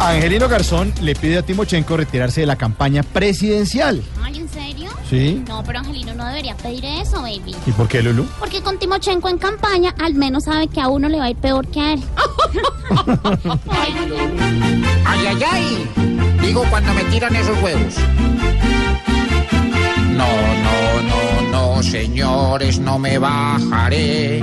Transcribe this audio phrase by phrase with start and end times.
[0.00, 4.02] Angelino Garzón le pide a Timochenko retirarse de la campaña presidencial.
[4.22, 4.90] Ay, ¿en serio?
[5.08, 5.42] ¿Sí?
[5.48, 7.56] No, pero Angelino no debería pedir eso, baby.
[7.66, 8.26] ¿Y por qué, Lulu?
[8.38, 11.36] Porque con Timochenko en campaña, al menos sabe que a uno le va a ir
[11.36, 12.02] peor que a él.
[15.06, 15.90] Ay, ay, ay.
[16.42, 17.94] Digo cuando me tiran esos huevos.
[20.10, 24.42] No, no, no, no, señores, no me bajaré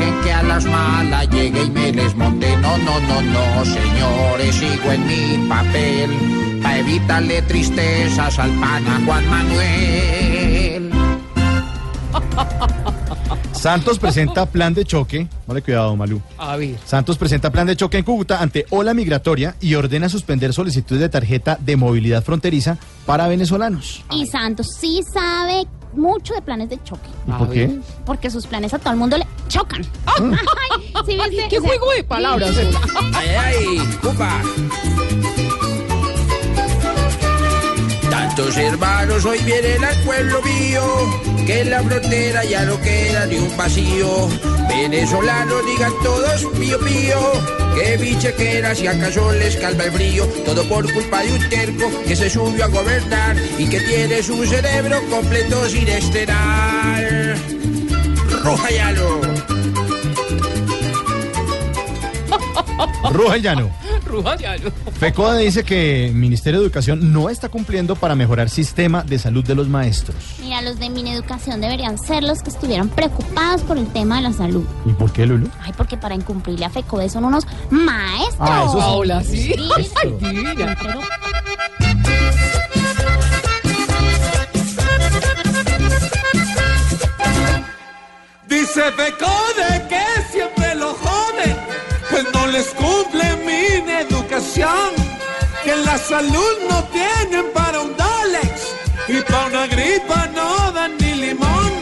[0.00, 2.56] en que a las malas llegué y me les monté.
[2.58, 6.10] No, no, no, no, señores, sigo en mi papel
[6.62, 10.90] para evitarle tristezas al pana Juan Manuel.
[13.52, 15.26] Santos presenta plan de choque.
[15.46, 16.22] Vale, cuidado, Malú.
[16.38, 16.76] A ver.
[16.84, 21.08] Santos presenta plan de choque en Cúcuta ante ola migratoria y ordena suspender solicitudes de
[21.08, 24.04] tarjeta de movilidad fronteriza para venezolanos.
[24.12, 27.08] Y Santos sí sabe mucho de planes de choque.
[27.26, 27.80] ¿Y A por qué?
[28.06, 29.84] Porque sus planes a todo el mundo le chocan.
[30.06, 31.48] Ay, ¿sí viste?
[31.48, 32.54] ¿Qué juego de palabras?
[32.54, 32.68] Sí.
[33.14, 34.42] Ay, ay, cupa.
[38.10, 40.82] Tantos hermanos hoy vienen al pueblo mío,
[41.46, 44.28] que en la frontera ya no queda ni un vacío.
[44.68, 47.18] Venezolanos digan todos mío mío,
[47.74, 50.26] que bichequeras y acaso les calma el frío.
[50.44, 54.44] Todo por culpa de un terco que se subió a gobernar y que tiene su
[54.46, 57.36] cerebro completo sin esterar.
[58.42, 59.37] Rojayalo.
[63.12, 63.70] Ruja el llano.
[64.04, 64.70] Ruja ya no.
[64.98, 69.44] FECODA dice que el Ministerio de Educación no está cumpliendo para mejorar sistema de salud
[69.44, 70.16] de los maestros.
[70.40, 74.32] Mira, los de Mineducación deberían ser los que estuvieran preocupados por el tema de la
[74.32, 74.64] salud.
[74.86, 75.48] ¿Y por qué, Lulu?
[75.62, 78.36] Ay, porque para incumplirle a FECODE son unos maestros.
[78.40, 78.78] Ah, eso sí.
[78.78, 79.36] Paola, sí.
[79.36, 79.54] Sí.
[79.76, 79.88] Ay,
[95.78, 98.74] en la salud no tienen para un Dalex
[99.08, 101.78] y para una gripa no dan ni limón.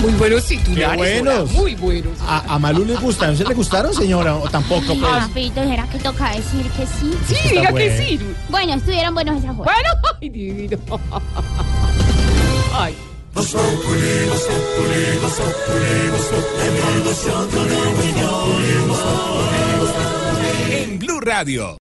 [0.00, 0.90] Muy buenos titulares.
[0.90, 1.52] Qué buenos.
[1.52, 2.18] Muy buenos.
[2.20, 3.36] ¿A, a Malú le gustaron?
[3.36, 4.36] ¿Se le gustaron, señora?
[4.36, 5.00] ¿O tampoco, pues?
[5.00, 7.12] Papito, ¿será que toca decir que sí?
[7.26, 8.20] Sí, está diga que sí.
[8.48, 9.64] Bueno, estuvieron buenos esas juegos.
[9.74, 9.88] Bueno,
[10.20, 10.78] ay, divino.
[12.74, 12.94] Ay.
[20.70, 21.74] En Blue Radio.